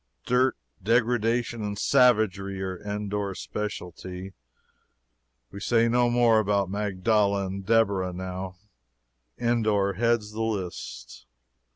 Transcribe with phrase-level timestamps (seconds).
[0.25, 4.33] Dirt, degradation and savagery are Endor's specialty.
[5.51, 8.55] We say no more about Magdala and Deburieh now.
[9.37, 11.27] Endor heads the list.